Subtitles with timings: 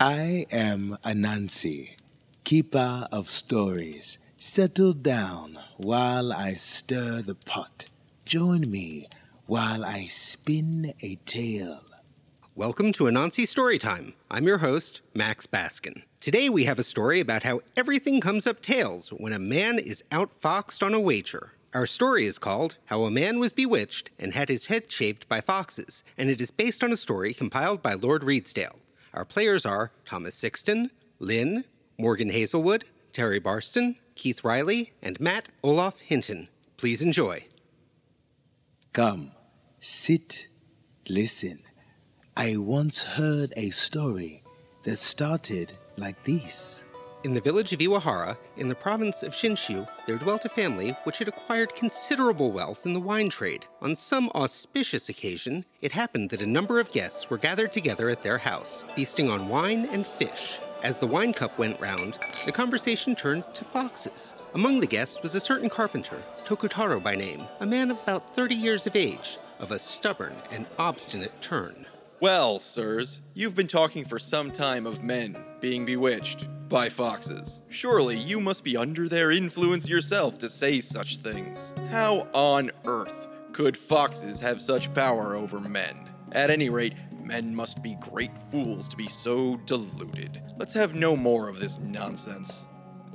[0.00, 1.96] I am Anansi,
[2.44, 4.20] keeper of stories.
[4.36, 7.86] Settle down while I stir the pot.
[8.24, 9.08] Join me
[9.46, 11.82] while I spin a tale.
[12.54, 14.12] Welcome to Anansi Storytime.
[14.30, 16.04] I'm your host, Max Baskin.
[16.20, 20.04] Today we have a story about how everything comes up tails when a man is
[20.12, 21.54] outfoxed on a wager.
[21.74, 25.40] Our story is called How a Man Was Bewitched and Had His Head Shaved by
[25.40, 28.76] Foxes, and it is based on a story compiled by Lord Redesdale.
[29.14, 31.64] Our players are Thomas Sixton, Lynn,
[31.98, 36.48] Morgan Hazelwood, Terry Barston, Keith Riley, and Matt Olaf Hinton.
[36.76, 37.44] Please enjoy.
[38.92, 39.32] Come,
[39.80, 40.48] sit,
[41.08, 41.60] listen.
[42.36, 44.42] I once heard a story
[44.84, 46.84] that started like this.
[47.24, 51.18] In the village of Iwahara, in the province of Shinshu, there dwelt a family which
[51.18, 53.66] had acquired considerable wealth in the wine trade.
[53.82, 58.22] On some auspicious occasion, it happened that a number of guests were gathered together at
[58.22, 60.60] their house, feasting on wine and fish.
[60.84, 64.34] As the wine cup went round, the conversation turned to foxes.
[64.54, 68.54] Among the guests was a certain carpenter, Tokutaro by name, a man of about 30
[68.54, 71.86] years of age, of a stubborn and obstinate turn.
[72.20, 77.62] Well, sirs, you've been talking for some time of men being bewitched by foxes.
[77.68, 81.74] Surely you must be under their influence yourself to say such things.
[81.90, 86.08] How on earth could foxes have such power over men?
[86.32, 86.94] At any rate,
[87.24, 90.42] men must be great fools to be so deluded.
[90.58, 92.66] Let's have no more of this nonsense.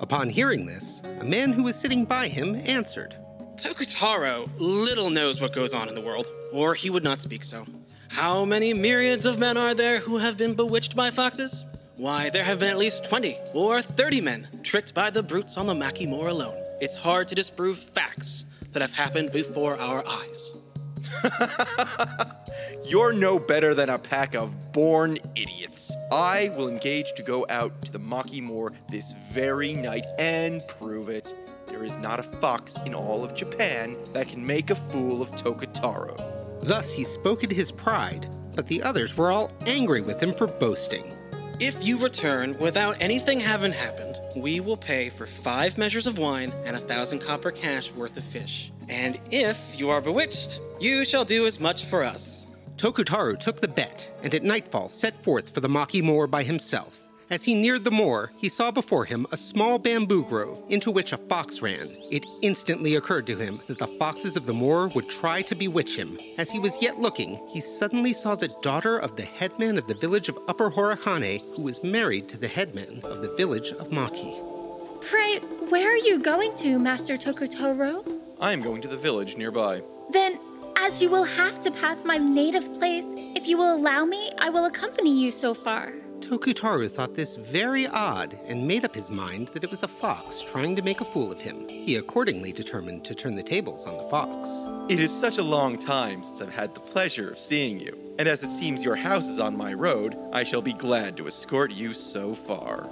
[0.00, 3.16] Upon hearing this, a man who was sitting by him answered.
[3.56, 7.64] Tokutaro little knows what goes on in the world, or he would not speak so.
[8.08, 11.64] How many myriads of men are there who have been bewitched by foxes?
[11.96, 15.66] Why, there have been at least 20 or 30 men tricked by the brutes on
[15.66, 16.56] the Maki Moor alone.
[16.80, 20.52] It's hard to disprove facts that have happened before our eyes.
[22.84, 25.94] You're no better than a pack of born idiots.
[26.10, 31.10] I will engage to go out to the Maki Moor this very night and prove
[31.10, 31.34] it.
[31.66, 35.30] There is not a fox in all of Japan that can make a fool of
[35.32, 36.16] Tokutaro.
[36.62, 40.46] Thus he spoke in his pride, but the others were all angry with him for
[40.46, 41.14] boasting.
[41.64, 46.52] If you return without anything having happened, we will pay for five measures of wine
[46.64, 48.72] and a thousand copper cash worth of fish.
[48.88, 52.48] And if you are bewitched, you shall do as much for us.
[52.78, 57.01] Tokutaro took the bet, and at nightfall set forth for the Maki Moor by himself.
[57.32, 61.14] As he neared the moor, he saw before him a small bamboo grove into which
[61.14, 61.88] a fox ran.
[62.10, 65.96] It instantly occurred to him that the foxes of the moor would try to bewitch
[65.96, 66.18] him.
[66.36, 69.94] As he was yet looking, he suddenly saw the daughter of the headman of the
[69.94, 74.36] village of Upper Horikane, who was married to the headman of the village of Maki.
[75.00, 75.38] Pray,
[75.70, 78.04] where are you going to, Master Tokutaro?
[78.42, 79.80] I am going to the village nearby.
[80.10, 80.38] Then,
[80.76, 84.50] as you will have to pass my native place, if you will allow me, I
[84.50, 85.94] will accompany you so far.
[86.22, 90.40] Tokutaro thought this very odd and made up his mind that it was a fox
[90.40, 91.68] trying to make a fool of him.
[91.68, 94.48] He accordingly determined to turn the tables on the fox.
[94.88, 98.28] It is such a long time since I've had the pleasure of seeing you, and
[98.28, 101.72] as it seems your house is on my road, I shall be glad to escort
[101.72, 102.88] you so far.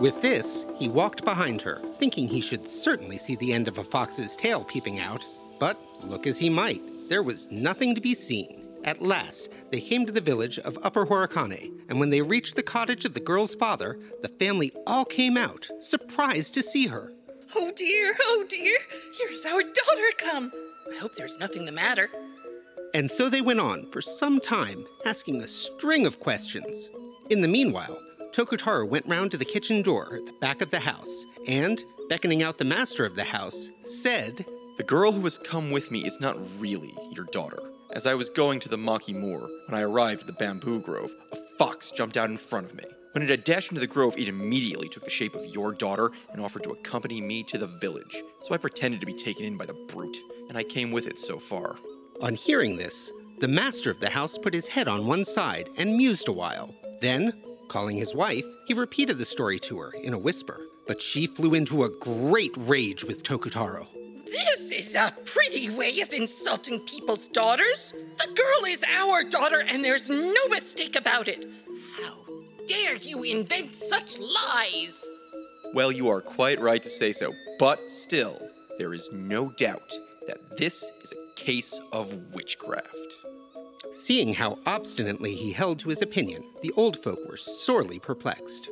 [0.00, 3.84] With this, he walked behind her, thinking he should certainly see the end of a
[3.84, 5.26] fox's tail peeping out.
[5.58, 6.80] But look as he might,
[7.10, 8.59] there was nothing to be seen.
[8.82, 12.62] At last, they came to the village of Upper Horikane, and when they reached the
[12.62, 17.12] cottage of the girl's father, the family all came out, surprised to see her.
[17.54, 18.78] Oh dear, oh dear,
[19.18, 20.52] here's our daughter come.
[20.90, 22.08] I hope there's nothing the matter.
[22.94, 26.90] And so they went on for some time, asking a string of questions.
[27.28, 27.98] In the meanwhile,
[28.32, 32.42] Tokutaro went round to the kitchen door at the back of the house and, beckoning
[32.42, 34.44] out the master of the house, said,
[34.80, 37.58] The girl who has come with me is not really your daughter.
[37.90, 41.14] As I was going to the Maki Moor, when I arrived at the bamboo grove,
[41.32, 42.84] a fox jumped out in front of me.
[43.12, 46.12] When it had dashed into the grove, it immediately took the shape of your daughter
[46.32, 48.22] and offered to accompany me to the village.
[48.40, 50.16] So I pretended to be taken in by the brute,
[50.48, 51.76] and I came with it so far.
[52.22, 55.94] On hearing this, the master of the house put his head on one side and
[55.94, 56.74] mused a while.
[57.02, 57.34] Then,
[57.68, 60.58] calling his wife, he repeated the story to her in a whisper.
[60.86, 63.86] But she flew into a great rage with Tokutaro.
[64.30, 67.94] This is a pretty way of insulting people's daughters.
[68.18, 71.48] The girl is our daughter, and there's no mistake about it.
[72.00, 72.16] How
[72.66, 75.08] dare you invent such lies?
[75.74, 78.48] Well, you are quite right to say so, but still,
[78.78, 79.96] there is no doubt
[80.26, 82.88] that this is a case of witchcraft.
[83.92, 88.68] Seeing how obstinately he held to his opinion, the old folk were sorely perplexed.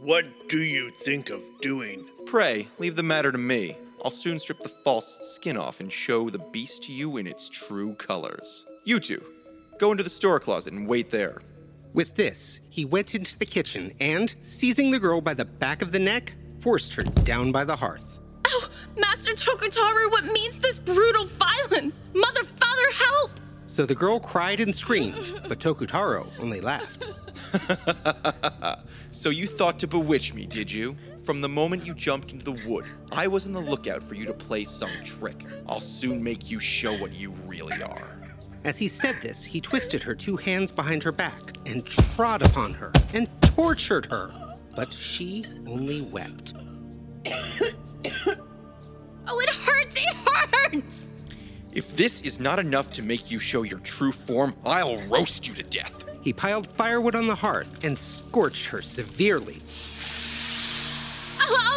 [0.00, 2.06] What do you think of doing?
[2.24, 3.76] Pray, leave the matter to me.
[4.04, 7.48] I'll soon strip the false skin off and show the beast to you in its
[7.48, 8.66] true colors.
[8.84, 9.24] You two,
[9.78, 11.40] go into the store closet and wait there.
[11.94, 15.90] With this, he went into the kitchen and, seizing the girl by the back of
[15.90, 18.18] the neck, forced her down by the hearth.
[18.46, 18.68] Oh,
[18.98, 22.02] Master Tokutaro, what means this brutal violence?
[22.12, 23.30] Mother, father, help!
[23.64, 27.06] So the girl cried and screamed, but Tokutaro only laughed.
[29.14, 30.96] So you thought to bewitch me, did you?
[31.24, 34.26] From the moment you jumped into the wood, I was on the lookout for you
[34.26, 35.46] to play some trick.
[35.66, 38.20] I'll soon make you show what you really are.
[38.62, 42.74] As he said this, he twisted her two hands behind her back and trod upon
[42.74, 44.34] her and tortured her.
[44.76, 46.54] But she only wept.
[49.26, 49.96] Oh, it hurts!
[49.96, 51.14] It hurts!
[51.72, 55.54] If this is not enough to make you show your true form, I'll roast you
[55.54, 56.04] to death.
[56.20, 59.60] He piled firewood on the hearth and scorched her severely.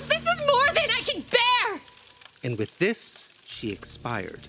[0.00, 1.80] Oh, this is more than I can bear!
[2.42, 4.40] And with this, she expired.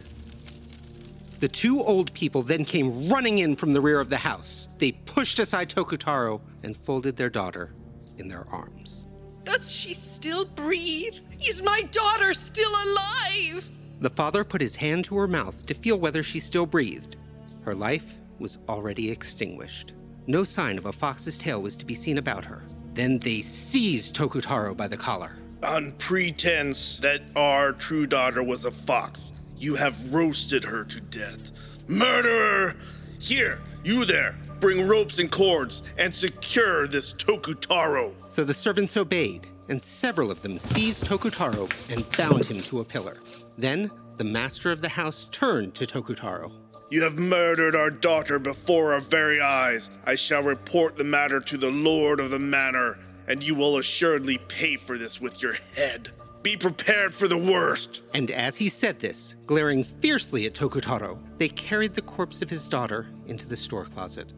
[1.39, 4.67] The two old people then came running in from the rear of the house.
[4.77, 7.73] They pushed aside Tokutaro and folded their daughter
[8.17, 9.03] in their arms.
[9.43, 11.15] Does she still breathe?
[11.45, 13.67] Is my daughter still alive?
[13.99, 17.15] The father put his hand to her mouth to feel whether she still breathed.
[17.63, 19.93] Her life was already extinguished.
[20.27, 22.63] No sign of a fox's tail was to be seen about her.
[22.93, 25.37] Then they seized Tokutaro by the collar.
[25.63, 31.51] On pretense that our true daughter was a fox, you have roasted her to death.
[31.87, 32.75] Murderer!
[33.19, 38.13] Here, you there, bring ropes and cords and secure this Tokutaro.
[38.27, 42.83] So the servants obeyed, and several of them seized Tokutaro and bound him to a
[42.83, 43.19] pillar.
[43.55, 46.51] Then the master of the house turned to Tokutaro.
[46.89, 49.91] You have murdered our daughter before our very eyes.
[50.05, 54.37] I shall report the matter to the lord of the manor, and you will assuredly
[54.47, 56.09] pay for this with your head.
[56.43, 58.01] Be prepared for the worst.
[58.15, 62.67] And as he said this, glaring fiercely at Tokutaro, they carried the corpse of his
[62.67, 64.33] daughter into the store closet.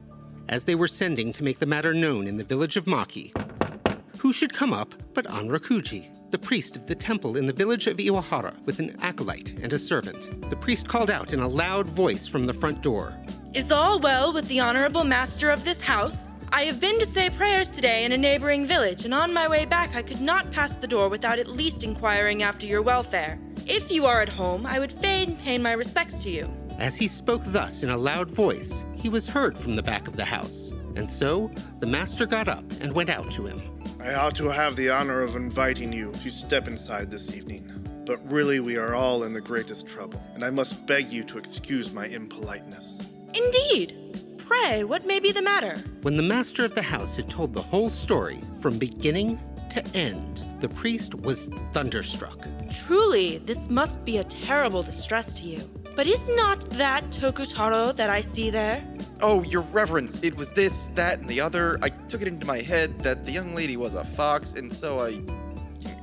[0.50, 3.31] As they were sending to make the matter known in the village of Maki,
[4.18, 7.97] who should come up but Anrakuji, the priest of the temple in the village of
[7.97, 10.50] Iwahara, with an acolyte and a servant.
[10.50, 13.15] The priest called out in a loud voice from the front door.
[13.53, 16.32] Is all well with the honorable master of this house?
[16.55, 19.65] I have been to say prayers today in a neighboring village, and on my way
[19.65, 23.39] back I could not pass the door without at least inquiring after your welfare.
[23.65, 26.53] If you are at home, I would fain pay my respects to you.
[26.77, 30.15] As he spoke thus in a loud voice, he was heard from the back of
[30.15, 30.75] the house.
[30.95, 33.59] And so the master got up and went out to him.
[34.00, 37.67] I ought to have the honor of inviting you to step inside this evening.
[38.05, 41.39] But really, we are all in the greatest trouble, and I must beg you to
[41.39, 43.00] excuse my impoliteness.
[43.33, 44.02] Indeed.
[44.45, 45.78] Pray, what may be the matter?
[46.01, 50.44] When the master of the house had told the whole story from beginning to end,
[50.60, 52.48] the priest was thunderstruck.
[52.69, 55.69] Truly, this must be a terrible distress to you.
[55.95, 58.84] But is not that Tokutaro that I see there?
[59.22, 61.80] Oh, your reverence, it was this, that, and the other.
[61.81, 65.00] I took it into my head that the young lady was a fox, and so
[65.00, 65.10] I,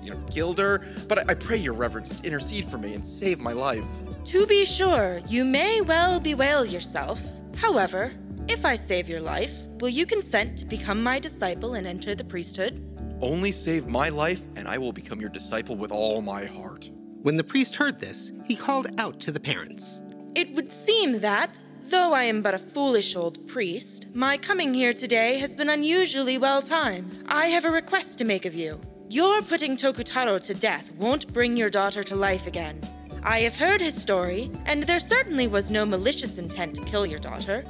[0.02, 0.80] you know, killed her.
[1.08, 3.84] But I, I pray your reverence to intercede for me and save my life.
[4.26, 7.20] To be sure, you may well bewail yourself.
[7.56, 8.12] However,
[8.48, 12.24] if I save your life, will you consent to become my disciple and enter the
[12.24, 12.84] priesthood?
[13.20, 16.90] Only save my life, and I will become your disciple with all my heart.
[17.22, 20.00] When the priest heard this, he called out to the parents.
[20.34, 24.92] It would seem that, though I am but a foolish old priest, my coming here
[24.92, 27.18] today has been unusually well timed.
[27.28, 28.80] I have a request to make of you.
[29.10, 32.80] Your putting Tokutaro to death won't bring your daughter to life again.
[33.22, 37.18] I have heard his story, and there certainly was no malicious intent to kill your
[37.18, 37.64] daughter.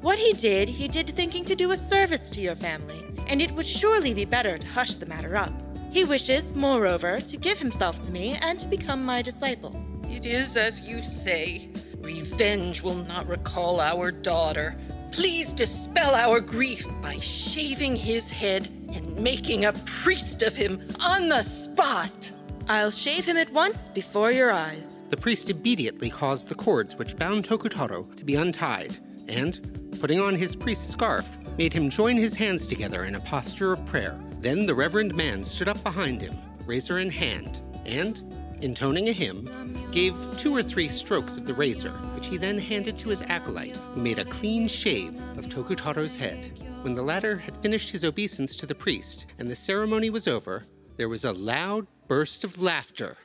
[0.00, 3.50] What he did, he did thinking to do a service to your family, and it
[3.52, 5.52] would surely be better to hush the matter up.
[5.90, 9.74] He wishes, moreover, to give himself to me and to become my disciple.
[10.08, 11.70] It is as you say.
[12.00, 14.76] Revenge will not recall our daughter.
[15.10, 21.28] Please dispel our grief by shaving his head and making a priest of him on
[21.28, 22.30] the spot.
[22.68, 25.00] I'll shave him at once before your eyes.
[25.10, 30.34] The priest immediately caused the cords which bound Tokutaro to be untied, and, putting on
[30.34, 31.26] his priest's scarf,
[31.56, 34.18] made him join his hands together in a posture of prayer.
[34.40, 38.22] Then the reverend man stood up behind him, razor in hand, and,
[38.60, 39.48] intoning a hymn,
[39.92, 43.76] gave two or three strokes of the razor, which he then handed to his acolyte,
[43.76, 46.52] who made a clean shave of Tokutaro's head.
[46.82, 50.64] When the latter had finished his obeisance to the priest and the ceremony was over,
[50.96, 53.16] there was a loud burst of laughter.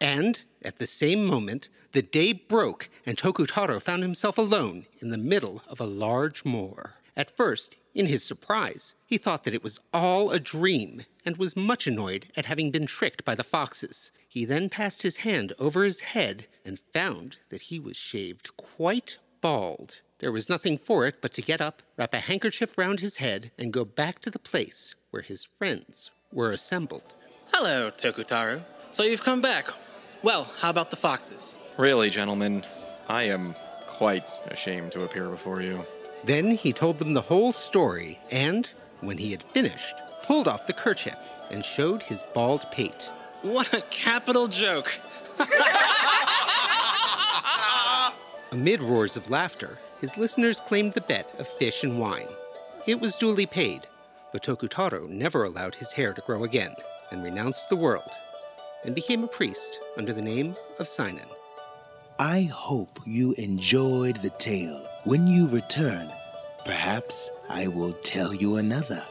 [0.00, 5.18] And, at the same moment, the day broke and Tokutaro found himself alone in the
[5.18, 6.94] middle of a large moor.
[7.16, 11.56] At first, in his surprise, he thought that it was all a dream and was
[11.56, 14.12] much annoyed at having been tricked by the foxes.
[14.28, 19.18] He then passed his hand over his head and found that he was shaved quite
[19.40, 20.00] bald.
[20.20, 23.50] There was nothing for it but to get up, wrap a handkerchief round his head,
[23.58, 27.14] and go back to the place where his friends were assembled.
[27.52, 28.62] Hello, Tokutaro.
[28.90, 29.68] So you've come back.
[30.22, 31.56] Well, how about the foxes?
[31.78, 32.62] Really, gentlemen,
[33.08, 33.54] I am
[33.86, 35.86] quite ashamed to appear before you.
[36.24, 40.74] Then he told them the whole story and, when he had finished, pulled off the
[40.74, 41.16] kerchief
[41.50, 43.10] and showed his bald pate.
[43.40, 45.00] What a capital joke!
[48.52, 52.28] Amid roars of laughter, his listeners claimed the bet of fish and wine.
[52.86, 53.86] It was duly paid,
[54.32, 56.74] but Tokutaro never allowed his hair to grow again
[57.10, 58.10] and renounced the world
[58.84, 61.26] and became a priest under the name of Sinan.
[62.18, 64.86] I hope you enjoyed the tale.
[65.04, 66.10] When you return,
[66.64, 69.04] perhaps I will tell you another.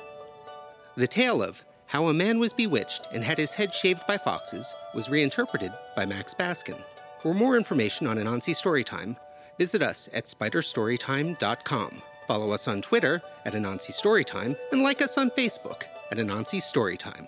[0.95, 4.75] The tale of how a man was bewitched and had his head shaved by foxes
[4.93, 6.79] was reinterpreted by Max Baskin.
[7.19, 9.15] For more information on Anansi Storytime,
[9.57, 12.01] visit us at spiderstorytime.com.
[12.27, 17.27] Follow us on Twitter at Anansi Storytime and like us on Facebook at Anansi Storytime.